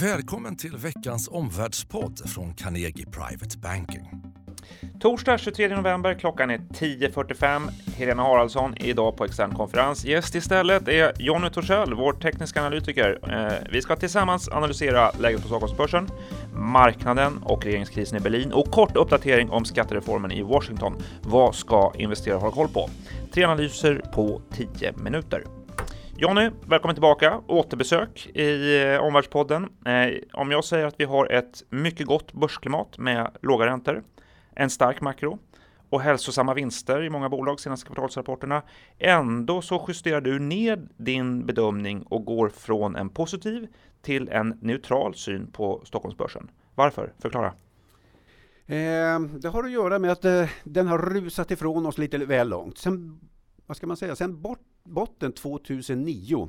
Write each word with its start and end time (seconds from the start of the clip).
Välkommen 0.00 0.56
till 0.56 0.76
veckans 0.76 1.28
omvärldspodd 1.28 2.30
från 2.30 2.54
Carnegie 2.54 3.06
Private 3.06 3.58
Banking. 3.58 4.10
Torsdag 5.00 5.38
23 5.38 5.76
november, 5.76 6.14
klockan 6.14 6.50
är 6.50 6.58
10.45. 6.58 7.68
Helena 7.96 8.22
Haraldsson 8.22 8.74
är 8.74 8.86
idag 8.86 9.16
på 9.16 9.24
extern 9.24 9.54
konferens. 9.54 10.04
Gäst 10.04 10.34
istället 10.34 10.88
är 10.88 11.12
Jonny 11.18 11.50
Torssell, 11.50 11.94
vår 11.94 12.12
tekniska 12.12 12.60
analytiker. 12.60 13.18
Eh, 13.22 13.68
vi 13.72 13.82
ska 13.82 13.96
tillsammans 13.96 14.48
analysera 14.48 15.10
läget 15.20 15.42
på 15.42 15.48
Stockholmsbörsen, 15.48 16.08
marknaden 16.54 17.42
och 17.42 17.64
regeringskrisen 17.64 18.18
i 18.18 18.20
Berlin 18.20 18.52
och 18.52 18.70
kort 18.70 18.96
uppdatering 18.96 19.50
om 19.50 19.64
skattereformen 19.64 20.32
i 20.32 20.42
Washington. 20.42 21.02
Vad 21.22 21.54
ska 21.54 21.92
investerare 21.98 22.38
ha 22.38 22.50
koll 22.50 22.68
på? 22.68 22.90
Tre 23.32 23.44
analyser 23.44 24.02
på 24.14 24.42
10 24.52 24.92
minuter. 24.92 25.55
Jonny, 26.18 26.50
välkommen 26.66 26.94
tillbaka. 26.94 27.40
Återbesök 27.46 28.26
i 28.34 28.82
eh, 28.82 29.00
Omvärldspodden. 29.00 29.64
Eh, 29.86 30.08
om 30.32 30.50
jag 30.50 30.64
säger 30.64 30.86
att 30.86 30.94
vi 30.98 31.04
har 31.04 31.32
ett 31.32 31.62
mycket 31.70 32.06
gott 32.06 32.32
börsklimat 32.32 32.98
med 32.98 33.30
låga 33.42 33.66
räntor, 33.66 34.02
en 34.54 34.70
stark 34.70 35.00
makro 35.00 35.38
och 35.90 36.00
hälsosamma 36.00 36.54
vinster 36.54 37.02
i 37.02 37.10
många 37.10 37.28
bolag 37.28 37.60
senaste 37.60 37.86
kvartalsrapporterna. 37.86 38.62
Ändå 38.98 39.62
så 39.62 39.84
justerar 39.88 40.20
du 40.20 40.38
ner 40.38 40.88
din 40.96 41.46
bedömning 41.46 42.02
och 42.02 42.24
går 42.24 42.48
från 42.48 42.96
en 42.96 43.08
positiv 43.08 43.66
till 44.02 44.28
en 44.28 44.58
neutral 44.60 45.14
syn 45.14 45.52
på 45.52 45.82
Stockholmsbörsen. 45.84 46.50
Varför? 46.74 47.12
Förklara. 47.18 47.54
Eh, 48.66 49.20
det 49.20 49.48
har 49.48 49.64
att 49.64 49.70
göra 49.70 49.98
med 49.98 50.12
att 50.12 50.24
eh, 50.24 50.48
den 50.64 50.86
har 50.86 50.98
rusat 50.98 51.50
ifrån 51.50 51.86
oss 51.86 51.98
lite 51.98 52.18
väl 52.18 52.48
långt. 52.48 52.78
Sen, 52.78 53.20
vad 53.66 53.76
ska 53.76 53.86
man 53.86 53.96
säga, 53.96 54.16
sen 54.16 54.42
bort, 54.42 54.65
botten 54.86 55.32
2009, 55.32 56.48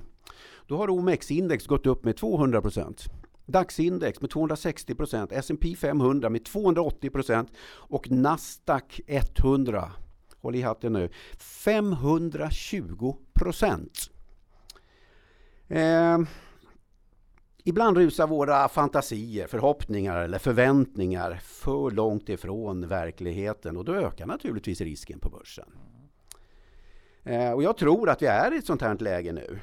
då 0.68 0.78
har 0.78 0.90
OMX-index 0.90 1.68
gått 1.68 1.86
upp 1.86 2.04
med 2.04 2.18
200 2.18 2.62
procent. 2.62 3.06
DAX-index 3.48 4.22
med 4.22 4.30
260 4.30 4.96
procent, 4.96 5.32
S&P 5.32 5.76
500 5.76 6.30
med 6.30 6.46
280 6.46 7.10
procent 7.10 7.52
och 7.70 8.12
Nasdaq 8.12 9.02
100, 9.08 9.92
håll 10.42 10.56
i 10.56 10.62
hatten 10.62 10.94
nu, 10.94 11.10
520 11.40 13.16
procent. 13.34 14.10
Eh, 15.68 16.20
ibland 17.64 17.98
rusar 17.98 18.28
våra 18.28 18.70
fantasier, 18.70 19.48
förhoppningar 19.48 20.18
eller 20.18 20.40
förväntningar 20.40 21.40
för 21.44 21.92
långt 21.92 22.30
ifrån 22.30 22.88
verkligheten 22.88 23.78
och 23.78 23.86
då 23.86 23.96
ökar 23.96 24.26
naturligtvis 24.26 24.82
risken 24.82 25.20
på 25.20 25.30
börsen. 25.30 25.70
Eh, 27.28 27.52
och 27.52 27.64
jag 27.64 27.78
tror 27.78 28.10
att 28.10 28.22
vi 28.22 28.26
är 28.26 28.54
i 28.54 28.58
ett 28.58 28.66
sånt 28.66 28.82
här 28.82 28.98
läge 29.00 29.32
nu. 29.32 29.60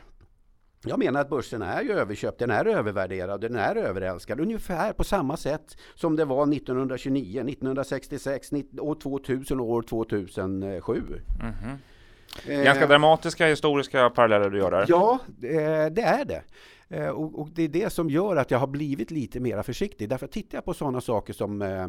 Jag 0.86 0.98
menar 0.98 1.20
att 1.20 1.28
börsen 1.28 1.62
är 1.62 1.82
ju 1.82 1.92
överköpt, 1.92 2.38
den 2.38 2.50
är 2.50 2.64
övervärderad, 2.64 3.40
den 3.40 3.56
är 3.56 3.76
överälskad. 3.76 4.40
Ungefär 4.40 4.92
på 4.92 5.04
samma 5.04 5.36
sätt 5.36 5.76
som 5.94 6.16
det 6.16 6.24
var 6.24 6.52
1929, 6.54 7.40
1966, 7.40 8.50
år 8.78 8.94
2000 8.94 9.60
och 9.60 9.70
år 9.70 9.82
2007. 9.82 11.02
Mm 11.40 11.52
-hmm. 11.52 12.64
Ganska 12.64 12.84
eh, 12.84 12.88
dramatiska 12.88 13.46
historiska 13.46 14.10
paralleller 14.10 14.50
du 14.50 14.58
gör 14.58 14.70
där. 14.70 14.86
Ja, 14.88 15.18
det 15.36 16.02
är 16.02 16.24
det. 16.24 16.42
Eh, 16.88 17.08
och, 17.08 17.48
det 17.54 17.62
är 17.62 17.68
det 17.68 17.92
som 17.92 18.10
gör 18.10 18.36
att 18.36 18.50
jag 18.50 18.58
har 18.58 18.66
blivit 18.66 19.10
lite 19.10 19.40
mer 19.40 19.62
försiktig. 19.62 20.08
Därför 20.08 20.26
tittar 20.26 20.58
jag 20.58 20.64
på 20.64 20.74
sådana 20.74 21.00
saker 21.00 21.32
som 21.32 21.62
eh, 21.62 21.86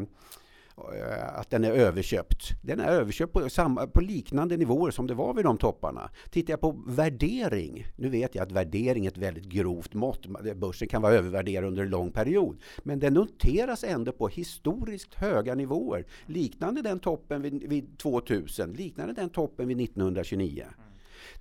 Eh, 0.78 1.38
att 1.38 1.50
den 1.50 1.64
är 1.64 1.70
överköpt. 1.70 2.62
Den 2.62 2.80
är 2.80 2.88
överköpt 2.88 3.32
på, 3.32 3.48
samma, 3.48 3.86
på 3.86 4.00
liknande 4.00 4.56
nivåer 4.56 4.90
som 4.90 5.06
det 5.06 5.14
var 5.14 5.34
vid 5.34 5.44
de 5.44 5.58
topparna. 5.58 6.10
Tittar 6.30 6.52
jag 6.52 6.60
på 6.60 6.82
värdering, 6.86 7.86
nu 7.96 8.08
vet 8.08 8.34
jag 8.34 8.42
att 8.42 8.52
värdering 8.52 9.06
är 9.06 9.10
ett 9.10 9.18
väldigt 9.18 9.44
grovt 9.44 9.94
mått. 9.94 10.26
Börsen 10.56 10.88
kan 10.88 11.02
vara 11.02 11.14
övervärderad 11.14 11.64
under 11.64 11.82
en 11.82 11.90
lång 11.90 12.10
period. 12.10 12.56
Men 12.82 12.98
den 12.98 13.14
noteras 13.14 13.84
ändå 13.84 14.12
på 14.12 14.28
historiskt 14.28 15.14
höga 15.14 15.54
nivåer. 15.54 16.06
Liknande 16.26 16.82
den 16.82 16.98
toppen 16.98 17.42
vid, 17.42 17.68
vid 17.68 17.98
2000, 17.98 18.72
liknande 18.72 19.12
den 19.12 19.28
toppen 19.28 19.68
vid 19.68 19.80
1929. 19.80 20.64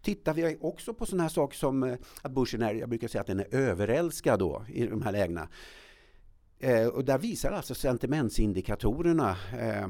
Tittar 0.02 0.34
vi 0.34 0.58
också 0.62 0.94
på 0.94 1.06
sådana 1.06 1.24
här 1.24 1.30
saker 1.30 1.58
som 1.58 1.84
eh, 1.84 1.98
att 2.22 2.32
börsen 2.32 2.62
är, 2.62 2.74
jag 2.74 2.90
brukar 2.90 3.08
säga 3.08 3.22
att 3.22 3.28
den 3.28 3.40
är 3.40 3.56
överälskad 3.56 4.40
då 4.40 4.66
i 4.74 4.88
de 4.88 5.02
här 5.02 5.12
lägena. 5.12 5.48
Eh, 6.60 6.88
och 6.88 7.06
där 7.06 7.18
visar 7.18 7.52
alltså 7.52 7.76
sentimentsindikatorerna 7.76 9.30
eh, 9.60 9.88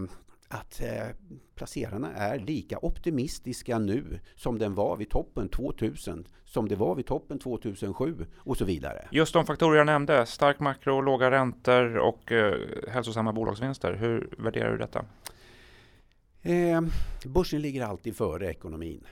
att 0.47 0.81
eh, 0.81 1.07
placerarna 1.55 2.13
är 2.13 2.39
lika 2.39 2.79
optimistiska 2.81 3.79
nu 3.79 4.19
som 4.35 4.59
den 4.59 4.75
var 4.75 4.97
vid 4.97 5.09
toppen 5.09 5.49
2000, 5.49 6.27
som 6.45 6.67
det 6.67 6.75
var 6.75 6.95
vid 6.95 7.05
toppen 7.05 7.39
2007 7.39 8.25
och 8.37 8.57
så 8.57 8.65
vidare. 8.65 9.07
Just 9.11 9.33
de 9.33 9.45
faktorer 9.45 9.77
jag 9.77 9.85
nämnde, 9.85 10.25
stark 10.25 10.59
makro, 10.59 11.01
låga 11.01 11.31
räntor 11.31 11.97
och 11.97 12.31
eh, 12.31 12.59
hälsosamma 12.87 13.33
bolagsvinster. 13.33 13.93
Hur 13.93 14.29
värderar 14.37 14.71
du 14.71 14.77
detta? 14.77 15.05
Eh, 16.41 16.81
börsen 17.25 17.61
ligger 17.61 17.85
alltid 17.85 18.15
före 18.15 18.49
ekonomin. 18.49 19.03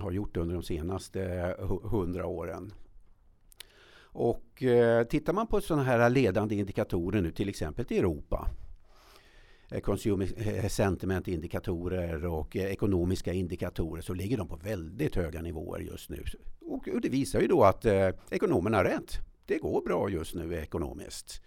Har 0.00 0.12
gjort 0.12 0.34
det 0.34 0.40
under 0.40 0.54
de 0.54 0.62
senaste 0.62 1.54
hundra 1.82 2.26
åren. 2.26 2.72
Och 4.18 4.62
eh, 4.62 5.04
tittar 5.04 5.32
man 5.32 5.46
på 5.46 5.60
sådana 5.60 5.82
här 5.82 6.10
ledande 6.10 6.54
indikatorer 6.54 7.20
nu, 7.20 7.30
till 7.30 7.48
exempel 7.48 7.84
i 7.88 7.98
Europa, 7.98 8.48
eh, 9.70 9.80
consumer 9.80 10.28
eh, 10.36 10.68
sentiment 10.68 11.28
indikatorer 11.28 12.26
och 12.26 12.56
eh, 12.56 12.64
ekonomiska 12.64 13.32
indikatorer 13.32 14.02
så 14.02 14.14
ligger 14.14 14.36
de 14.36 14.48
på 14.48 14.56
väldigt 14.56 15.16
höga 15.16 15.42
nivåer 15.42 15.80
just 15.80 16.10
nu. 16.10 16.24
Och, 16.60 16.88
och 16.88 17.00
det 17.00 17.08
visar 17.08 17.40
ju 17.40 17.46
då 17.46 17.64
att 17.64 17.84
eh, 17.84 18.08
ekonomerna 18.30 18.76
har 18.76 18.84
rätt. 18.84 19.18
Det 19.46 19.58
går 19.58 19.82
bra 19.82 20.10
just 20.10 20.34
nu 20.34 20.54
ekonomiskt. 20.54 21.42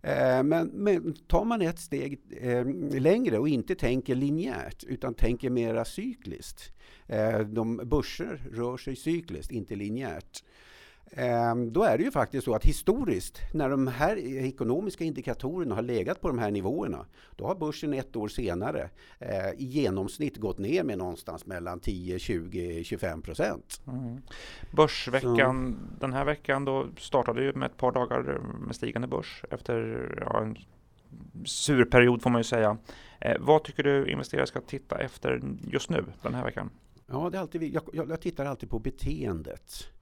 Eh, 0.00 0.42
men, 0.42 0.66
men 0.66 1.14
tar 1.14 1.44
man 1.44 1.62
ett 1.62 1.78
steg 1.78 2.20
eh, 2.40 2.66
längre 3.00 3.38
och 3.38 3.48
inte 3.48 3.74
tänker 3.74 4.14
linjärt 4.14 4.84
utan 4.84 5.14
tänker 5.14 5.50
mera 5.50 5.84
cykliskt. 5.84 6.72
Eh, 7.06 7.38
de 7.38 7.76
börser 7.76 8.42
rör 8.52 8.76
sig 8.76 8.96
cykliskt, 8.96 9.52
inte 9.52 9.76
linjärt. 9.76 10.44
Ehm, 11.10 11.72
då 11.72 11.82
är 11.82 11.98
det 11.98 12.04
ju 12.04 12.10
faktiskt 12.10 12.44
så 12.44 12.54
att 12.54 12.64
historiskt, 12.64 13.40
när 13.54 13.68
de 13.68 13.86
här 13.86 14.16
ekonomiska 14.18 15.04
indikatorerna 15.04 15.74
har 15.74 15.82
legat 15.82 16.20
på 16.20 16.28
de 16.28 16.38
här 16.38 16.50
nivåerna, 16.50 17.06
då 17.36 17.46
har 17.46 17.54
börsen 17.54 17.94
ett 17.94 18.16
år 18.16 18.28
senare 18.28 18.90
eh, 19.18 19.50
i 19.50 19.64
genomsnitt 19.64 20.36
gått 20.36 20.58
ner 20.58 20.84
med 20.84 20.98
någonstans 20.98 21.46
mellan 21.46 21.80
10, 21.80 22.18
20, 22.18 22.84
25 22.84 23.22
procent. 23.22 23.80
Mm. 23.86 24.22
Börsveckan 24.70 25.76
så. 25.78 26.00
den 26.00 26.12
här 26.12 26.24
veckan 26.24 26.64
då 26.64 26.86
startade 26.98 27.42
ju 27.42 27.52
med 27.52 27.66
ett 27.66 27.76
par 27.76 27.92
dagar 27.92 28.40
med 28.66 28.76
stigande 28.76 29.08
börs 29.08 29.44
efter 29.50 30.08
ja, 30.20 30.42
en 30.42 30.56
sur 31.44 31.84
period 31.84 32.22
får 32.22 32.30
man 32.30 32.40
ju 32.40 32.44
säga. 32.44 32.76
Eh, 33.20 33.36
vad 33.40 33.64
tycker 33.64 33.82
du 33.82 34.10
investerare 34.10 34.46
ska 34.46 34.60
titta 34.60 34.98
efter 34.98 35.40
just 35.70 35.90
nu 35.90 36.04
den 36.22 36.34
här 36.34 36.44
veckan? 36.44 36.70
Ja, 37.06 37.30
det 37.30 37.36
är 37.36 37.40
alltid, 37.40 37.62
jag, 37.62 37.82
jag, 37.92 38.10
jag 38.10 38.20
tittar 38.20 38.44
alltid 38.44 38.70
på 38.70 38.78
beteendet 38.78 39.92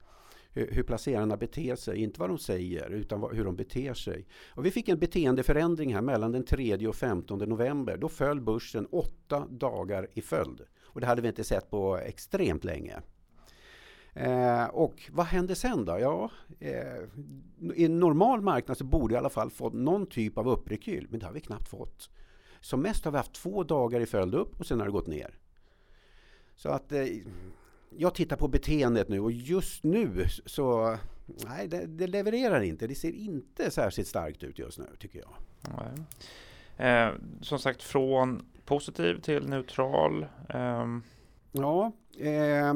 hur 0.53 0.83
placerarna 0.83 1.37
beter 1.37 1.75
sig, 1.75 1.97
inte 1.97 2.19
vad 2.19 2.29
de 2.29 2.37
säger 2.37 2.89
utan 2.89 3.35
hur 3.35 3.45
de 3.45 3.55
beter 3.55 3.93
sig. 3.93 4.27
Och 4.49 4.65
vi 4.65 4.71
fick 4.71 4.89
en 4.89 4.99
beteendeförändring 4.99 5.93
här 5.93 6.01
mellan 6.01 6.31
den 6.31 6.45
3 6.45 6.87
och 6.87 6.95
15 6.95 7.39
november. 7.39 7.97
Då 7.97 8.09
föll 8.09 8.41
börsen 8.41 8.85
åtta 8.85 9.47
dagar 9.49 10.07
i 10.13 10.21
följd. 10.21 10.61
Och 10.83 11.01
det 11.01 11.07
hade 11.07 11.21
vi 11.21 11.27
inte 11.27 11.43
sett 11.43 11.69
på 11.69 11.97
extremt 11.97 12.63
länge. 12.63 13.01
Eh, 14.13 14.65
och 14.65 15.09
vad 15.11 15.25
hände 15.25 15.55
sen 15.55 15.85
då? 15.85 15.99
Ja, 15.99 16.31
eh, 16.59 17.03
I 17.75 17.85
en 17.85 17.99
normal 17.99 18.41
marknad 18.41 18.77
så 18.77 18.83
borde 18.83 19.13
i 19.13 19.17
alla 19.17 19.29
fall 19.29 19.49
fått 19.49 19.73
någon 19.73 20.05
typ 20.05 20.37
av 20.37 20.49
upprekyl, 20.49 21.07
men 21.09 21.19
det 21.19 21.25
har 21.25 21.33
vi 21.33 21.39
knappt 21.39 21.67
fått. 21.67 22.09
Som 22.61 22.81
mest 22.81 23.05
har 23.05 23.11
vi 23.11 23.17
haft 23.17 23.33
två 23.33 23.63
dagar 23.63 23.99
i 23.99 24.05
följd 24.05 24.35
upp 24.35 24.59
och 24.59 24.65
sen 24.65 24.79
har 24.79 24.85
det 24.85 24.91
gått 24.91 25.07
ner. 25.07 25.37
Så 26.55 26.69
att 26.69 26.91
eh, 26.91 27.05
jag 27.97 28.15
tittar 28.15 28.35
på 28.35 28.47
beteendet 28.47 29.09
nu 29.09 29.19
och 29.19 29.31
just 29.31 29.83
nu 29.83 30.25
så 30.45 30.97
nej, 31.25 31.67
det, 31.67 31.85
det, 31.85 32.07
levererar 32.07 32.61
inte. 32.61 32.87
Det 32.87 32.95
ser 32.95 33.11
inte 33.11 33.71
särskilt 33.71 34.07
starkt 34.07 34.43
ut 34.43 34.59
just 34.59 34.79
nu 34.79 34.85
tycker 34.99 35.19
jag. 35.19 35.33
Eh, 36.77 37.13
som 37.41 37.59
sagt 37.59 37.83
från 37.83 38.45
positiv 38.65 39.21
till 39.21 39.47
neutral. 39.47 40.25
Eh. 40.49 40.85
Ja, 41.51 41.91
Eh, 42.19 42.73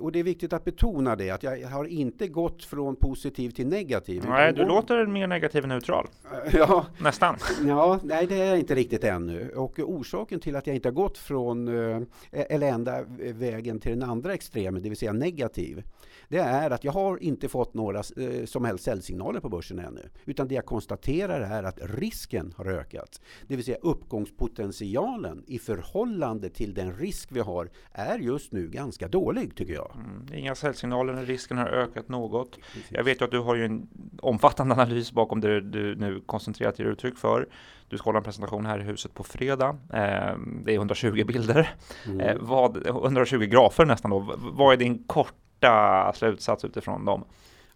och 0.00 0.12
det 0.12 0.18
är 0.18 0.22
viktigt 0.22 0.52
att 0.52 0.64
betona 0.64 1.16
det, 1.16 1.30
att 1.30 1.42
jag 1.42 1.68
har 1.68 1.84
inte 1.84 2.28
gått 2.28 2.64
från 2.64 2.96
positiv 2.96 3.50
till 3.50 3.66
negativ. 3.66 4.24
Nej, 4.28 4.52
du 4.52 4.64
låter 4.64 5.06
mer 5.06 5.26
negativ 5.26 5.62
än 5.62 5.68
neutral. 5.68 6.06
ja. 6.52 6.86
Nästan. 6.98 7.36
Ja, 7.66 8.00
nej 8.02 8.26
det 8.26 8.40
är 8.40 8.46
jag 8.46 8.58
inte 8.58 8.74
riktigt 8.74 9.04
ännu. 9.04 9.50
Och 9.50 9.78
orsaken 9.78 10.40
till 10.40 10.56
att 10.56 10.66
jag 10.66 10.76
inte 10.76 10.88
har 10.88 10.94
gått 10.94 11.18
från, 11.18 11.68
eh, 11.68 12.02
eller 12.30 12.66
ända 12.66 13.02
vägen 13.18 13.80
till 13.80 13.98
den 13.98 14.10
andra 14.10 14.34
extremen, 14.34 14.82
det 14.82 14.88
vill 14.88 14.98
säga 14.98 15.12
negativ, 15.12 15.82
det 16.28 16.38
är 16.38 16.70
att 16.70 16.84
jag 16.84 16.92
har 16.92 17.22
inte 17.22 17.48
fått 17.48 17.74
några 17.74 17.98
eh, 17.98 18.44
som 18.44 18.64
helst 18.64 18.84
säljsignaler 18.84 19.40
på 19.40 19.48
börsen 19.48 19.78
ännu. 19.78 20.08
Utan 20.24 20.48
det 20.48 20.54
jag 20.54 20.66
konstaterar 20.66 21.40
är 21.40 21.62
att 21.62 21.78
risken 21.82 22.54
har 22.56 22.64
ökat. 22.64 23.20
Det 23.46 23.56
vill 23.56 23.64
säga 23.64 23.78
uppgångspotentialen 23.82 25.44
i 25.46 25.58
förhållande 25.58 26.48
till 26.48 26.74
den 26.74 26.92
risk 26.92 27.32
vi 27.32 27.40
har 27.40 27.70
är 27.92 28.18
just 28.18 28.52
nu 28.52 28.68
ganska 28.76 29.08
dålig 29.08 29.56
tycker 29.56 29.72
jag. 29.72 29.92
Mm, 29.94 30.26
inga 30.34 30.54
säljsignaler 30.54 31.14
risken 31.26 31.58
har 31.58 31.66
ökat 31.66 32.08
något. 32.08 32.58
Precis. 32.72 32.86
Jag 32.90 33.04
vet 33.04 33.20
ju 33.20 33.24
att 33.24 33.30
du 33.30 33.38
har 33.38 33.54
ju 33.54 33.64
en 33.64 33.88
omfattande 34.22 34.74
analys 34.74 35.12
bakom 35.12 35.40
det 35.40 35.60
du 35.60 35.94
nu 35.94 36.22
koncentrerat 36.26 36.78
ger 36.78 36.86
uttryck 36.86 37.18
för. 37.18 37.48
Du 37.88 37.98
ska 37.98 38.04
hålla 38.04 38.18
en 38.18 38.24
presentation 38.24 38.66
här 38.66 38.78
i 38.78 38.82
huset 38.82 39.14
på 39.14 39.24
fredag. 39.24 39.68
Eh, 39.68 40.38
det 40.64 40.72
är 40.72 40.74
120 40.74 41.24
bilder. 41.24 41.74
Mm. 42.06 42.20
Eh, 42.20 42.36
vad, 42.40 42.86
120 42.86 43.38
grafer 43.38 43.84
nästan 43.84 44.10
då. 44.10 44.34
Vad 44.36 44.72
är 44.72 44.76
din 44.76 45.04
korta 45.06 46.12
slutsats 46.14 46.64
utifrån 46.64 47.04
dem? 47.04 47.24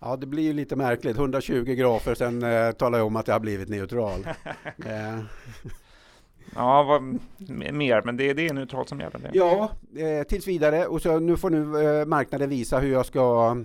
Ja, 0.01 0.17
det 0.17 0.27
blir 0.27 0.43
ju 0.43 0.53
lite 0.53 0.77
märkligt. 0.77 1.17
120 1.17 1.65
grafer, 1.65 2.15
sen 2.15 2.43
eh, 2.43 2.73
talar 2.73 2.99
jag 2.99 3.07
om 3.07 3.17
att 3.17 3.29
jag 3.29 3.35
har 3.35 3.41
blivit 3.41 3.69
neutral. 3.69 4.21
eh. 6.53 6.57
Ja, 6.57 6.83
vad, 6.83 7.03
mer, 7.75 8.03
men 8.05 8.17
det, 8.17 8.33
det 8.33 8.49
är 8.49 8.55
neutralt 8.55 8.89
som 8.89 9.01
gäller. 9.01 9.19
Det. 9.19 9.31
Ja, 9.33 9.71
eh, 9.97 10.23
tills 10.23 10.47
vidare. 10.47 10.87
Och 10.87 11.03
så 11.03 11.19
nu 11.19 11.37
får 11.37 11.51
nu 11.51 11.83
eh, 11.83 12.07
marknaden 12.07 12.51
visa 12.51 12.79
hur 12.79 12.93
jag 12.93 13.07
ska, 13.07 13.57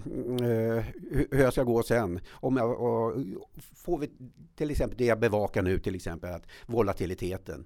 eh, 0.41 0.83
hur 1.31 1.41
jag 1.41 1.53
ska 1.53 1.63
gå 1.63 1.83
sen. 1.83 2.19
Om 2.29 2.57
jag, 2.57 2.81
och, 2.81 3.13
får 3.75 3.97
vi 3.97 4.09
till 4.55 4.71
exempel 4.71 4.97
det 4.97 5.05
jag 5.05 5.19
bevakar 5.19 5.61
nu, 5.61 5.79
till 5.79 5.95
exempel 5.95 6.33
att 6.33 6.47
volatiliteten. 6.65 7.65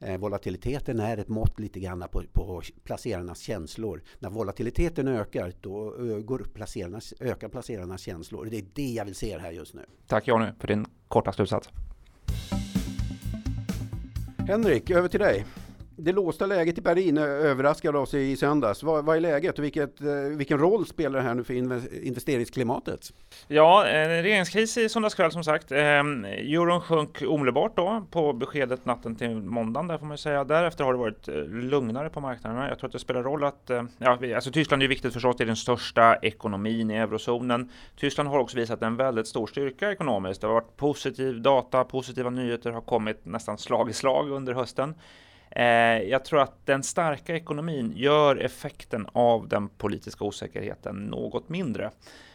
Eh, 0.00 0.18
volatiliteten 0.18 1.00
är 1.00 1.16
ett 1.16 1.28
mått 1.28 1.60
lite 1.60 1.80
grann 1.80 2.04
på, 2.12 2.22
på 2.32 2.62
placerarnas 2.84 3.40
känslor. 3.40 4.02
När 4.18 4.30
volatiliteten 4.30 5.08
ökar, 5.08 5.52
då 5.60 5.94
uh, 5.94 6.18
går 6.18 6.38
placerarnas, 6.54 7.14
ökar 7.20 7.48
placerarnas 7.48 8.00
känslor. 8.00 8.44
Det 8.50 8.58
är 8.58 8.64
det 8.74 8.92
jag 8.92 9.04
vill 9.04 9.14
se 9.14 9.38
här 9.38 9.52
just 9.52 9.74
nu. 9.74 9.82
Tack 10.06 10.28
Jonny 10.28 10.46
för 10.58 10.68
din 10.68 10.86
korta 11.08 11.32
slutsats. 11.32 11.70
Henrik, 14.48 14.90
över 14.90 15.08
till 15.08 15.20
dig. 15.20 15.44
Det 16.00 16.12
låsta 16.12 16.46
läget 16.46 16.78
i 16.78 16.80
Berlin 16.80 17.18
överraskade 17.18 17.98
oss 17.98 18.14
i 18.14 18.36
söndags. 18.36 18.82
Vad, 18.82 19.04
vad 19.04 19.16
är 19.16 19.20
läget 19.20 19.58
och 19.58 19.64
vilket, 19.64 20.00
eh, 20.00 20.08
vilken 20.14 20.58
roll 20.58 20.86
spelar 20.86 21.18
det 21.18 21.24
här 21.24 21.34
nu 21.34 21.44
för 21.44 21.54
investeringsklimatet? 22.04 23.12
Ja, 23.48 23.86
en 23.86 24.22
regeringskris 24.22 24.78
i 24.78 24.88
söndags 24.88 25.14
kväll 25.14 25.32
som 25.32 25.44
sagt. 25.44 25.72
Ehm, 25.72 26.24
euron 26.24 26.80
sjönk 26.80 27.22
omedelbart 27.22 27.76
då 27.76 28.06
på 28.10 28.32
beskedet 28.32 28.84
natten 28.84 29.16
till 29.16 29.34
måndagen 29.34 29.88
där 29.88 29.98
får 29.98 30.06
man 30.06 30.18
säga. 30.18 30.44
Därefter 30.44 30.84
har 30.84 30.92
det 30.92 30.98
varit 30.98 31.28
eh, 31.28 31.34
lugnare 31.44 32.10
på 32.10 32.20
marknaderna. 32.20 32.68
Jag 32.68 32.78
tror 32.78 32.88
att 32.88 32.92
det 32.92 32.98
spelar 32.98 33.22
roll 33.22 33.44
att, 33.44 33.70
eh, 33.70 33.82
ja, 33.98 34.18
alltså 34.34 34.50
Tyskland 34.50 34.82
är 34.82 34.88
viktigt 34.88 35.12
förstås, 35.12 35.36
det 35.36 35.44
är 35.44 35.46
den 35.46 35.56
största 35.56 36.16
ekonomin 36.16 36.90
i 36.90 36.94
eurozonen. 36.94 37.70
Tyskland 37.96 38.28
har 38.28 38.38
också 38.38 38.56
visat 38.56 38.82
en 38.82 38.96
väldigt 38.96 39.26
stor 39.26 39.46
styrka 39.46 39.92
ekonomiskt. 39.92 40.40
Det 40.40 40.46
har 40.46 40.54
varit 40.54 40.76
positiv 40.76 41.42
data, 41.42 41.84
positiva 41.84 42.30
nyheter 42.30 42.70
har 42.70 42.80
kommit 42.80 43.24
nästan 43.24 43.58
slag 43.58 43.90
i 43.90 43.92
slag 43.92 44.30
under 44.30 44.54
hösten. 44.54 44.94
Eh, 45.50 45.64
jag 46.02 46.24
tror 46.24 46.40
att 46.40 46.66
den 46.66 46.82
starka 46.82 47.36
ekonomin 47.36 47.92
gör 47.96 48.36
effekten 48.36 49.06
av 49.12 49.48
den 49.48 49.68
politiska 49.68 50.24
osäkerheten 50.24 50.96
något 50.96 51.48
mindre. 51.48 51.90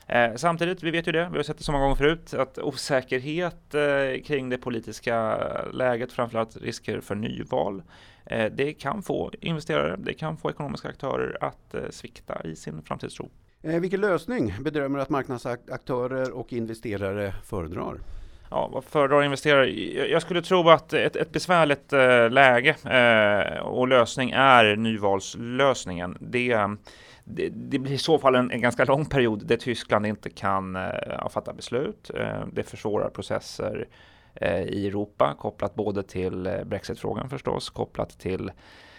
Eh, 0.07 0.35
samtidigt, 0.35 0.83
vi 0.83 0.91
vet 0.91 1.07
ju 1.07 1.11
det, 1.11 1.29
vi 1.31 1.37
har 1.37 1.43
sett 1.43 1.57
det 1.57 1.63
så 1.63 1.71
många 1.71 1.83
gånger 1.83 1.95
förut, 1.95 2.33
att 2.33 2.57
osäkerhet 2.57 3.73
eh, 3.73 4.23
kring 4.25 4.49
det 4.49 4.57
politiska 4.57 5.37
läget, 5.73 6.11
framförallt 6.11 6.57
risker 6.57 7.01
för 7.01 7.15
nyval, 7.15 7.83
det 8.51 8.73
kan 8.73 9.03
få 9.03 9.31
investerare, 9.41 9.95
det 9.97 10.13
kan 10.13 10.37
få 10.37 10.49
ekonomiska 10.49 10.89
aktörer 10.89 11.37
att 11.41 11.75
svikta 11.89 12.41
i 12.43 12.55
sin 12.55 12.81
framtidstro. 12.81 13.29
vilken 13.61 14.01
lösning 14.01 14.53
bedömer 14.61 14.99
att 14.99 15.09
marknadsaktörer 15.09 16.31
och 16.31 16.53
investerare 16.53 17.33
föredrar? 17.43 17.97
Ja, 18.53 18.69
vad 18.73 18.83
föredrar 18.83 19.23
investerare? 19.23 19.69
Jag 20.09 20.21
skulle 20.21 20.41
tro 20.41 20.69
att 20.69 20.93
ett, 20.93 21.15
ett 21.15 21.31
besvärligt 21.31 21.93
eh, 21.93 22.29
läge 22.29 22.75
eh, 22.85 23.59
och 23.59 23.87
lösning 23.87 24.31
är 24.31 24.75
nyvalslösningen. 24.75 26.17
Det, 26.19 26.57
det, 27.23 27.49
det, 27.49 27.79
blir 27.79 27.93
i 27.93 27.97
så 27.97 28.19
fall 28.19 28.35
en, 28.35 28.51
en, 28.51 28.61
ganska 28.61 28.85
lång 28.85 29.05
period 29.05 29.45
där 29.47 29.57
Tyskland 29.57 30.05
inte 30.05 30.29
kan 30.29 30.75
eh, 30.75 31.29
fatta 31.29 31.53
beslut. 31.53 32.11
Eh, 32.15 32.47
det 32.53 32.63
försvårar 32.63 33.09
processer 33.09 33.87
eh, 34.35 34.61
i 34.61 34.87
Europa 34.87 35.35
kopplat 35.39 35.75
både 35.75 36.03
till 36.03 36.47
eh, 36.47 36.63
Brexitfrågan 36.63 37.29
förstås, 37.29 37.69
kopplat 37.69 38.19
till 38.19 38.49
Eh, 38.49 38.53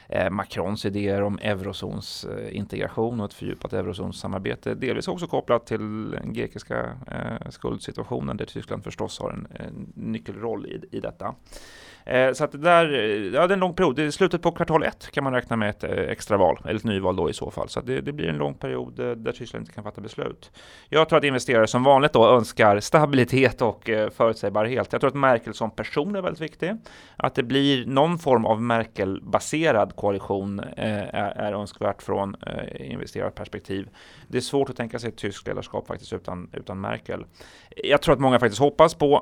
Eh, 0.09 0.31
Macrons 0.31 0.85
idéer 0.85 1.23
om 1.23 1.39
eurozons 1.43 2.25
eh, 2.25 2.57
integration 2.57 3.21
och 3.21 3.27
ett 3.27 3.35
fördjupat 3.35 3.73
eurozonssamarbete. 3.73 4.75
Delvis 4.75 5.09
också 5.09 5.27
kopplat 5.27 5.67
till 5.67 6.11
den 6.11 6.33
grekiska 6.33 6.97
eh, 7.07 7.51
skuldsituationen 7.51 8.37
där 8.37 8.45
Tyskland 8.45 8.85
förstås 8.85 9.21
har 9.21 9.31
en, 9.31 9.47
en 9.51 9.93
nyckelroll 9.95 10.67
i, 10.67 10.97
i 10.97 11.01
detta. 11.01 11.35
Eh, 12.07 12.33
så 12.33 12.45
att 12.45 12.53
det 12.53 12.59
där, 12.59 12.93
eh, 12.93 13.35
ja 13.35 13.47
det 13.47 13.53
är 13.53 13.57
en 13.57 13.59
lång 13.59 13.75
period. 13.75 13.99
I 13.99 14.13
slutet 14.13 14.43
på 14.43 14.53
kvartal 14.53 14.83
ett 14.83 15.11
kan 15.11 15.25
man 15.25 15.33
räkna 15.33 15.57
med 15.57 15.71
ett 15.71 15.85
extraval 15.85 16.11
extra 16.15 16.37
val, 16.37 16.59
eller 16.65 16.75
ett 16.75 16.85
nyval 16.85 17.17
då 17.17 17.31
i 17.31 17.33
så 17.33 17.51
fall. 17.51 17.69
Så 17.69 17.81
det, 17.81 18.01
det, 18.01 18.13
blir 18.13 18.29
en 18.29 18.37
lång 18.37 18.55
period 18.55 18.95
där 18.97 19.33
Tyskland 19.33 19.63
inte 19.63 19.73
kan 19.73 19.85
fatta 19.85 20.01
beslut. 20.01 20.51
Jag 20.89 21.09
tror 21.09 21.19
att 21.19 21.25
investerare 21.25 21.67
som 21.67 21.83
vanligt 21.83 22.13
då 22.13 22.29
önskar 22.29 22.81
stabilitet 22.81 23.63
och 23.63 23.91
förutsägbarhet. 24.15 24.93
Jag 24.93 25.01
tror 25.01 25.09
att 25.09 25.15
Merkel 25.15 25.55
som 25.55 25.71
person 25.71 26.17
är 26.17 26.23
väldigt 26.23 26.41
viktig. 26.41 26.77
Att 27.17 27.35
det 27.35 27.43
blir 27.43 27.87
någon 27.87 28.19
form 28.19 28.47
av 28.47 28.63
Merkel-baserad 28.63 29.97
koalition 29.97 30.61
är, 30.77 31.33
är 31.37 31.53
önskvärt 31.53 32.03
från 32.03 32.37
investerarperspektiv. 32.77 33.89
Det 34.29 34.37
är 34.37 34.43
svårt 34.43 34.71
att 34.71 34.77
tänka 34.77 34.99
sig 34.99 35.09
ett 35.09 35.17
tyskt 35.17 35.47
ledarskap 35.47 35.87
faktiskt 35.87 36.13
utan, 36.13 36.51
utan 36.53 36.81
Merkel. 36.81 37.25
Jag 37.85 38.03
tror 38.03 38.13
att 38.13 38.21
många 38.21 38.39
faktiskt 38.39 38.61
hoppas 38.61 38.95
på 38.95 39.19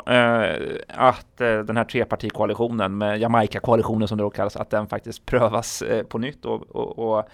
att 0.88 1.36
den 1.36 1.76
här 1.76 1.84
trepartikoalitionen 1.84 2.71
koalitionen 2.72 2.98
med 2.98 3.20
Jamaica-koalitionen 3.20 4.08
som 4.08 4.18
det 4.18 4.24
då 4.24 4.30
kallas, 4.30 4.56
att 4.56 4.70
den 4.70 4.86
faktiskt 4.86 5.26
prövas 5.26 5.82
eh, 5.82 6.04
på 6.04 6.18
nytt 6.18 6.44
och, 6.44 6.62
och, 6.76 6.98
och 6.98 7.28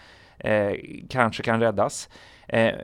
eh, 0.46 0.74
kanske 1.08 1.42
kan 1.42 1.60
räddas. 1.60 2.08
Eh, 2.48 2.74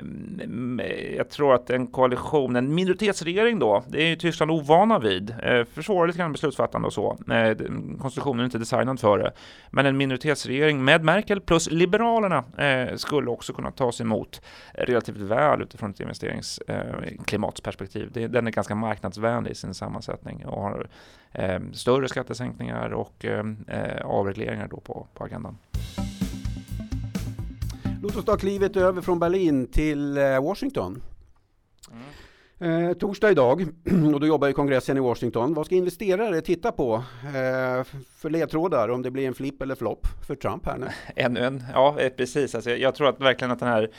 jag 1.16 1.28
tror 1.28 1.54
att 1.54 1.70
en 1.70 1.86
koalition, 1.86 2.56
en 2.56 2.74
minoritetsregering 2.74 3.58
då, 3.58 3.84
det 3.88 4.02
är 4.02 4.06
ju 4.06 4.16
Tyskland 4.16 4.50
ovana 4.50 4.98
vid. 4.98 5.34
Eh, 5.42 5.64
försvårar 5.64 6.06
lite 6.06 6.18
grann 6.18 6.32
beslutsfattande 6.32 6.86
och 6.86 6.92
så. 6.92 7.18
Eh, 7.32 7.56
konstitutionen 8.00 8.40
är 8.40 8.44
inte 8.44 8.58
designad 8.58 9.00
för 9.00 9.18
det. 9.18 9.32
Men 9.70 9.86
en 9.86 9.96
minoritetsregering 9.96 10.84
med 10.84 11.04
Merkel 11.04 11.40
plus 11.40 11.70
Liberalerna 11.70 12.44
eh, 12.58 12.96
skulle 12.96 13.30
också 13.30 13.52
kunna 13.52 13.70
tas 13.70 14.00
emot 14.00 14.40
relativt 14.74 15.16
väl 15.16 15.62
utifrån 15.62 15.90
ett 15.90 16.00
investeringsklimatsperspektiv. 16.00 18.18
Eh, 18.18 18.30
den 18.30 18.46
är 18.46 18.50
ganska 18.50 18.74
marknadsvänlig 18.74 19.50
i 19.50 19.54
sin 19.54 19.74
sammansättning 19.74 20.46
och 20.46 20.62
har 20.62 20.86
eh, 21.32 21.60
större 21.72 22.08
skattesänkningar 22.08 22.92
och 22.92 23.24
eh, 23.24 23.44
eh 23.68 24.04
avregleringar 24.04 24.68
då 24.68 24.76
på, 24.76 25.06
på 25.14 25.24
agendan. 25.24 25.58
Låt 28.04 28.16
oss 28.16 28.24
ta 28.24 28.36
klivet 28.36 28.76
över 28.76 29.02
från 29.02 29.18
Berlin 29.18 29.66
till 29.66 30.16
eh, 30.16 30.42
Washington. 30.42 31.02
Mm. 32.60 32.88
Eh, 32.88 32.92
torsdag 32.96 33.30
idag, 33.30 33.62
och 34.14 34.20
då 34.20 34.26
jobbar 34.26 34.46
ju 34.46 34.52
kongressen 34.52 34.96
i 34.96 35.00
Washington. 35.00 35.54
Vad 35.54 35.66
ska 35.66 35.74
investerare 35.74 36.40
titta 36.40 36.72
på 36.72 36.94
eh, 37.24 37.84
för 38.16 38.30
ledtrådar 38.30 38.88
om 38.88 39.02
det 39.02 39.10
blir 39.10 39.26
en 39.26 39.34
flipp 39.34 39.62
eller 39.62 39.74
flopp 39.74 40.06
för 40.26 40.34
Trump 40.34 40.66
här 40.66 40.78
nu? 40.78 40.86
Ännu 41.16 41.40
en, 41.40 41.64
ja 41.72 41.96
eh, 41.98 42.08
precis. 42.08 42.54
Alltså, 42.54 42.70
jag 42.70 42.94
tror 42.94 43.08
att 43.08 43.20
verkligen 43.20 43.50
att 43.50 43.58
den 43.58 43.68
här 43.68 43.90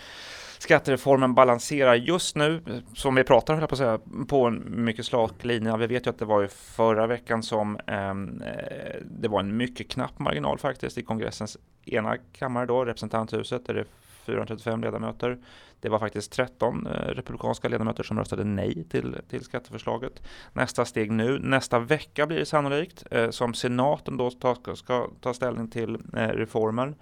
skattereformen 0.65 1.33
balanserar 1.33 1.95
just 1.95 2.35
nu, 2.35 2.61
som 2.93 3.15
vi 3.15 3.23
pratar 3.23 3.57
på, 3.57 3.65
att 3.65 3.77
säga, 3.77 3.99
på 4.27 4.45
en 4.45 4.85
mycket 4.85 5.05
slak 5.05 5.43
linje. 5.43 5.77
Vi 5.77 5.87
vet 5.87 6.05
ju 6.05 6.09
att 6.09 6.19
det 6.19 6.25
var 6.25 6.41
ju 6.41 6.47
förra 6.47 7.07
veckan 7.07 7.43
som 7.43 7.79
ehm, 7.87 8.41
eh, 8.41 8.95
det 9.01 9.27
var 9.27 9.39
en 9.39 9.57
mycket 9.57 9.89
knapp 9.89 10.19
marginal 10.19 10.57
faktiskt 10.57 10.97
i 10.97 11.03
kongressens 11.03 11.57
ena 11.85 12.17
kammare 12.17 12.65
då, 12.65 12.85
representanthuset, 12.85 13.65
där 13.65 13.73
det 13.73 13.79
är 13.79 13.85
435 14.25 14.81
ledamöter. 14.81 15.37
Det 15.79 15.89
var 15.89 15.99
faktiskt 15.99 16.31
13 16.31 16.87
eh, 16.87 16.91
republikanska 16.91 17.67
ledamöter 17.67 18.03
som 18.03 18.19
röstade 18.19 18.43
nej 18.43 18.83
till, 18.89 19.17
till 19.29 19.43
skatteförslaget. 19.43 20.23
Nästa 20.53 20.85
steg 20.85 21.11
nu, 21.11 21.39
nästa 21.39 21.79
vecka 21.79 22.27
blir 22.27 22.37
det 22.37 22.45
sannolikt, 22.45 23.03
eh, 23.11 23.29
som 23.29 23.53
senaten 23.53 24.17
då 24.17 24.31
ta, 24.31 24.55
ska 24.75 25.07
ta 25.21 25.33
ställning 25.33 25.69
till 25.69 25.95
eh, 25.95 26.27
reformen. 26.27 26.95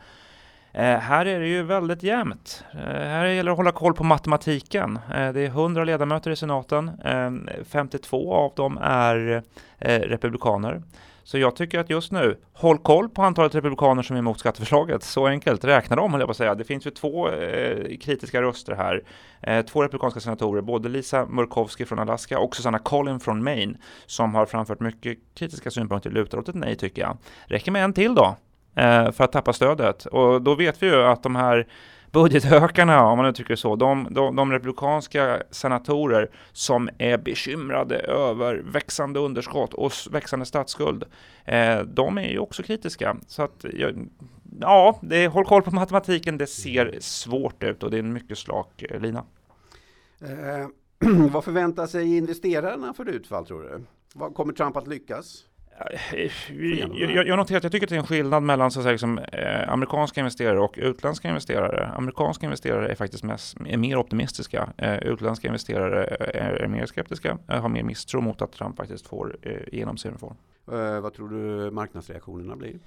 Eh, 0.75 0.97
här 0.97 1.25
är 1.25 1.39
det 1.39 1.47
ju 1.47 1.63
väldigt 1.63 2.03
jämnt. 2.03 2.63
Eh, 2.71 2.79
här 2.79 3.25
gäller 3.25 3.43
det 3.43 3.51
att 3.51 3.57
hålla 3.57 3.71
koll 3.71 3.93
på 3.93 4.03
matematiken. 4.03 4.99
Eh, 5.15 5.33
det 5.33 5.41
är 5.41 5.47
100 5.47 5.83
ledamöter 5.83 6.31
i 6.31 6.35
senaten. 6.35 6.91
Eh, 7.05 7.31
52 7.65 8.33
av 8.33 8.53
dem 8.55 8.79
är 8.81 9.43
eh, 9.79 9.99
republikaner. 9.99 10.81
Så 11.23 11.37
jag 11.37 11.55
tycker 11.55 11.79
att 11.79 11.89
just 11.89 12.11
nu, 12.11 12.37
håll 12.53 12.77
koll 12.77 13.09
på 13.09 13.21
antalet 13.21 13.55
republikaner 13.55 14.03
som 14.03 14.15
är 14.15 14.19
emot 14.19 14.39
skatteförslaget. 14.39 15.03
Så 15.03 15.27
enkelt, 15.27 15.63
räkna 15.63 15.95
dem 15.95 16.11
höll 16.11 16.21
jag 16.21 16.27
på 16.27 16.31
att 16.31 16.37
säga. 16.37 16.55
Det 16.55 16.63
finns 16.63 16.87
ju 16.87 16.91
två 16.91 17.29
eh, 17.29 17.97
kritiska 17.97 18.41
röster 18.41 18.75
här. 18.75 19.03
Eh, 19.41 19.65
två 19.65 19.83
republikanska 19.83 20.19
senatorer, 20.19 20.61
både 20.61 20.89
Lisa 20.89 21.25
Murkowski 21.25 21.85
från 21.85 21.99
Alaska 21.99 22.39
och 22.39 22.55
Susanna 22.55 22.79
Collin 22.79 23.19
från 23.19 23.43
Maine, 23.43 23.77
som 24.05 24.35
har 24.35 24.45
framfört 24.45 24.79
mycket 24.79 25.17
kritiska 25.35 25.71
synpunkter, 25.71 26.09
lutar 26.09 26.37
åt 26.37 26.49
ett 26.49 26.55
nej 26.55 26.75
tycker 26.75 27.01
jag. 27.01 27.17
Räcker 27.45 27.71
med 27.71 27.83
en 27.83 27.93
till 27.93 28.15
då, 28.15 28.35
Eh, 28.75 29.11
för 29.11 29.23
att 29.23 29.31
tappa 29.31 29.53
stödet. 29.53 30.05
Och 30.05 30.41
då 30.41 30.55
vet 30.55 30.83
vi 30.83 30.87
ju 30.87 31.03
att 31.03 31.23
de 31.23 31.35
här 31.35 31.67
budgethökarna, 32.11 33.05
om 33.05 33.17
man 33.17 33.25
uttrycker 33.25 33.53
det 33.53 33.57
så, 33.57 33.75
de, 33.75 34.07
de, 34.11 34.35
de 34.35 34.51
republikanska 34.51 35.43
senatorer 35.51 36.29
som 36.51 36.89
är 36.97 37.17
bekymrade 37.17 37.97
över 37.99 38.55
växande 38.55 39.19
underskott 39.19 39.73
och 39.73 39.91
växande 40.11 40.45
statsskuld, 40.45 41.03
eh, 41.45 41.79
de 41.79 42.17
är 42.17 42.29
ju 42.29 42.39
också 42.39 42.63
kritiska. 42.63 43.17
Så 43.27 43.43
att 43.43 43.65
ja, 44.59 44.99
det 45.01 45.27
håll 45.27 45.45
koll 45.45 45.61
på 45.61 45.75
matematiken. 45.75 46.37
Det 46.37 46.47
ser 46.47 46.97
svårt 46.99 47.63
ut 47.63 47.83
och 47.83 47.91
det 47.91 47.97
är 47.97 48.03
en 48.03 48.13
mycket 48.13 48.37
slak 48.37 48.83
eh, 48.89 48.99
lina. 48.99 49.25
Eh, 50.21 50.67
vad 51.31 51.43
förväntar 51.43 51.87
sig 51.87 52.17
investerarna 52.17 52.93
för 52.93 53.09
utfall 53.09 53.45
tror 53.45 53.61
du? 53.61 53.85
Vad, 54.13 54.35
kommer 54.35 54.53
Trump 54.53 54.77
att 54.77 54.87
lyckas? 54.87 55.45
Jag, 56.97 57.27
jag 57.27 57.37
noterar 57.37 57.57
att 57.57 57.63
jag 57.63 57.71
tycker 57.71 57.85
att 57.85 57.89
det 57.89 57.95
är 57.95 57.99
en 57.99 58.07
skillnad 58.07 58.43
mellan 58.43 58.71
så 58.71 58.79
att 58.79 58.83
säga, 58.83 58.91
liksom, 58.91 59.17
eh, 59.17 59.69
amerikanska 59.69 60.21
investerare 60.21 60.59
och 60.59 60.73
utländska 60.77 61.27
investerare. 61.27 61.87
Amerikanska 61.87 62.45
investerare 62.45 62.87
är 62.87 62.95
faktiskt 62.95 63.23
mest, 63.23 63.57
är 63.67 63.77
mer 63.77 63.97
optimistiska. 63.97 64.69
Eh, 64.77 64.97
utländska 64.97 65.47
investerare 65.47 66.03
är, 66.33 66.53
är 66.53 66.67
mer 66.67 66.85
skeptiska, 66.85 67.37
eh, 67.49 67.61
har 67.61 67.69
mer 67.69 67.83
misstro 67.83 68.21
mot 68.21 68.41
att 68.41 68.51
Trump 68.51 68.77
faktiskt 68.77 69.07
får 69.07 69.37
eh, 69.41 69.51
igenom 69.67 69.97
sin 69.97 70.11
reform. 70.11 70.35
Eh, 70.71 70.99
vad 71.01 71.13
tror 71.13 71.29
du 71.29 71.71
marknadsreaktionerna 71.71 72.55
blir? 72.55 72.79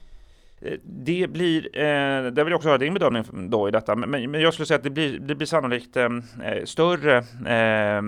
Det 0.82 1.30
blir, 1.30 1.78
eh, 1.78 2.30
det 2.30 2.44
vill 2.44 2.50
jag 2.50 2.56
också 2.56 2.68
höra 2.68 2.78
din 2.78 2.94
bedömning 2.94 3.50
då 3.50 3.68
i 3.68 3.70
detta, 3.70 3.96
men, 3.96 4.30
men 4.30 4.40
jag 4.40 4.54
skulle 4.54 4.66
säga 4.66 4.76
att 4.76 4.84
det 4.84 4.90
blir, 4.90 5.18
det 5.18 5.34
blir 5.34 5.46
sannolikt 5.46 5.96
eh, 5.96 6.08
eh 6.44 6.64
större 6.64 7.16
eh, 7.46 7.98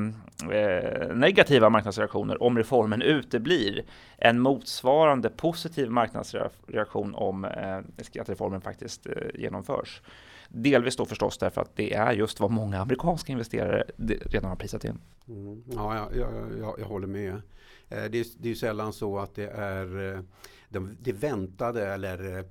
eh, 0.58 1.14
negativa 1.14 1.70
marknadsreaktioner 1.70 2.42
om 2.42 2.58
reformen 2.58 3.02
uteblir 3.02 3.84
än 4.18 4.40
motsvarande 4.40 5.28
positiv 5.28 5.90
marknadsreaktion 5.90 7.14
om 7.14 7.44
eh, 7.44 8.04
skattereformen 8.04 8.60
faktiskt 8.60 9.06
eh, 9.06 9.12
genomförs. 9.34 10.02
Delvis 10.48 10.96
då 10.96 11.06
förstås 11.06 11.38
därför 11.38 11.60
att 11.60 11.76
det 11.76 11.94
är 11.94 12.12
just 12.12 12.40
vad 12.40 12.50
många 12.50 12.80
amerikanska 12.80 13.32
investerare 13.32 13.84
redan 14.24 14.50
har 14.50 14.56
prisat 14.56 14.84
in. 14.84 14.98
Mm. 15.28 15.62
Ja, 15.74 15.94
jag, 15.94 16.16
jag, 16.16 16.30
jag, 16.60 16.74
jag 16.78 16.86
håller 16.86 17.06
med. 17.06 17.42
Det 17.88 17.96
är, 17.96 18.26
det 18.38 18.50
är 18.50 18.54
sällan 18.54 18.92
så 18.92 19.18
att 19.18 19.34
det 19.34 19.48
är 19.48 20.22
de, 20.68 20.96
det 21.00 21.12
väntade 21.12 21.86
eller 21.86 22.38
eh, 22.38 22.44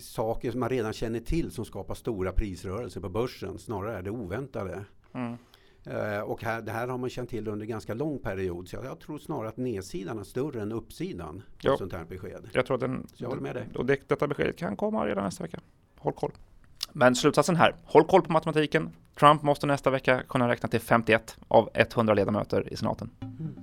saker 0.00 0.50
som 0.50 0.60
man 0.60 0.68
redan 0.68 0.92
känner 0.92 1.20
till 1.20 1.50
som 1.50 1.64
skapar 1.64 1.94
stora 1.94 2.32
prisrörelser 2.32 3.00
på 3.00 3.08
börsen. 3.08 3.58
Snarare 3.58 3.98
är 3.98 4.02
det 4.02 4.10
oväntade. 4.10 4.84
Mm. 5.12 5.36
Och 6.24 6.42
här, 6.42 6.62
det 6.62 6.72
här 6.72 6.88
har 6.88 6.98
man 6.98 7.10
känt 7.10 7.30
till 7.30 7.48
under 7.48 7.64
en 7.64 7.70
ganska 7.70 7.94
lång 7.94 8.18
period. 8.18 8.68
Så 8.68 8.76
jag, 8.76 8.84
jag 8.84 9.00
tror 9.00 9.18
snarare 9.18 9.48
att 9.48 9.56
nedsidan 9.56 10.18
är 10.18 10.24
större 10.24 10.62
än 10.62 10.72
uppsidan. 10.72 11.42
Ja. 11.60 11.76
Sånt 11.76 11.92
här 11.92 12.04
besked. 12.04 12.48
Jag 12.52 12.66
tror 12.66 12.74
att 12.74 12.80
den, 12.80 13.06
så 13.14 13.24
jag 13.24 13.28
håller 13.28 13.42
med 13.42 13.54
dig. 13.54 13.68
Och 13.74 13.86
det, 13.86 14.08
detta 14.08 14.28
beskedet 14.28 14.56
kan 14.56 14.76
komma 14.76 15.06
redan 15.06 15.24
nästa 15.24 15.44
vecka. 15.44 15.60
Håll 15.98 16.12
koll. 16.12 16.32
Men 16.92 17.14
slutsatsen 17.14 17.56
här, 17.56 17.74
håll 17.84 18.04
koll 18.04 18.22
på 18.22 18.32
matematiken. 18.32 18.90
Trump 19.18 19.42
måste 19.42 19.66
nästa 19.66 19.90
vecka 19.90 20.22
kunna 20.28 20.48
räkna 20.48 20.68
till 20.68 20.80
51 20.80 21.36
av 21.48 21.70
100 21.74 22.14
ledamöter 22.14 22.72
i 22.72 22.76
senaten. 22.76 23.10
Mm. 23.20 23.54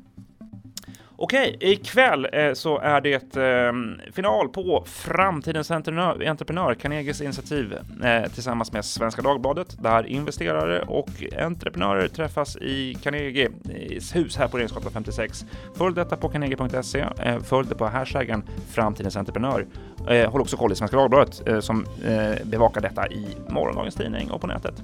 Okej, 1.19 1.57
ikväll 1.59 2.27
eh, 2.33 2.53
så 2.53 2.79
är 2.79 3.01
det 3.01 3.35
eh, 3.35 3.73
final 4.13 4.49
på 4.49 4.83
Framtidens 4.85 5.71
entreprenör, 5.71 6.73
Carnegies 6.73 7.21
initiativ 7.21 7.73
eh, 8.03 8.31
tillsammans 8.31 8.71
med 8.71 8.85
Svenska 8.85 9.21
Dagbladet, 9.21 9.83
där 9.83 10.07
investerare 10.07 10.81
och 10.81 11.09
entreprenörer 11.39 12.07
träffas 12.07 12.57
i 12.57 12.97
Carnegies 13.03 14.15
hus 14.15 14.37
här 14.37 14.47
på 14.47 14.57
Regeringsgatan 14.57 14.91
56. 14.91 15.45
Följ 15.75 15.95
detta 15.95 16.17
på 16.17 16.29
carnegie.se, 16.29 17.05
eh, 17.19 17.39
följ 17.39 17.67
det 17.69 17.75
på 17.75 17.85
hashtaggen 17.85 18.43
Framtidens 18.71 19.17
entreprenör. 19.17 19.65
Eh, 20.09 20.31
håll 20.31 20.41
också 20.41 20.57
koll 20.57 20.71
i 20.71 20.75
Svenska 20.75 20.97
Dagbladet 20.97 21.47
eh, 21.47 21.59
som 21.59 21.85
eh, 22.05 22.45
bevakar 22.45 22.81
detta 22.81 23.07
i 23.07 23.25
morgondagens 23.49 23.95
tidning 23.95 24.31
och 24.31 24.41
på 24.41 24.47
nätet. 24.47 24.83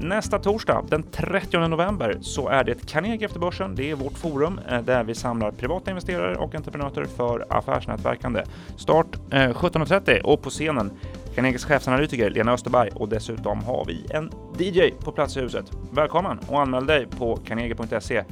Nästa 0.00 0.38
torsdag, 0.38 0.84
den 0.88 1.02
30 1.02 1.58
november, 1.58 2.18
så 2.20 2.48
är 2.48 2.64
det 2.64 2.86
Carnegie 2.86 3.26
efter 3.26 3.40
börsen. 3.40 3.74
Det 3.74 3.90
är 3.90 3.94
vårt 3.94 4.18
forum 4.18 4.60
eh, 4.70 4.82
där 4.82 5.04
vi 5.04 5.14
samlar 5.14 5.50
privata 5.50 5.90
investerare 5.90 6.36
och 6.36 6.54
entreprenörer 6.54 7.04
för 7.04 7.46
affärsnätverkande. 7.48 8.44
Start 8.76 9.16
eh, 9.30 9.38
17.30 9.38 10.20
och 10.20 10.42
på 10.42 10.50
scenen 10.50 10.90
Carnegies 11.34 11.64
chefsanalytiker 11.64 12.30
Lena 12.30 12.52
Österberg 12.52 12.90
och 12.94 13.08
dessutom 13.08 13.64
har 13.64 13.84
vi 13.84 14.06
en 14.10 14.30
DJ 14.58 14.90
på 14.90 15.12
plats 15.12 15.36
i 15.36 15.40
huset. 15.40 15.72
Välkommen 15.92 16.38
och 16.48 16.60
anmäl 16.60 16.86
dig 16.86 17.06
på 17.06 17.36
carnegie.se 17.36 18.24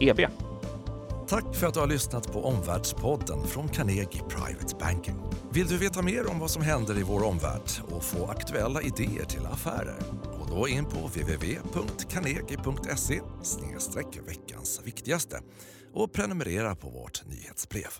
eb. 0.00 0.20
Tack 1.28 1.54
för 1.54 1.66
att 1.66 1.74
du 1.74 1.80
har 1.80 1.86
lyssnat 1.86 2.32
på 2.32 2.44
Omvärldspodden 2.44 3.46
från 3.46 3.68
Carnegie 3.68 4.22
Private 4.28 4.76
Banking. 4.80 5.14
Vill 5.50 5.66
du 5.66 5.76
veta 5.76 6.02
mer 6.02 6.30
om 6.30 6.38
vad 6.38 6.50
som 6.50 6.62
händer 6.62 6.98
i 6.98 7.02
vår 7.02 7.24
omvärld 7.24 7.70
och 7.90 8.04
få 8.04 8.26
aktuella 8.26 8.82
idéer 8.82 9.24
till 9.24 9.46
affärer? 9.46 9.98
Gå 10.48 10.54
då 10.54 10.68
in 10.68 10.84
på 10.84 10.98
www.carnegie.se 10.98 13.20
veckans 14.26 14.80
viktigaste 14.84 15.40
och 15.92 16.12
prenumerera 16.12 16.76
på 16.76 16.90
vårt 16.90 17.26
nyhetsbrev. 17.26 17.90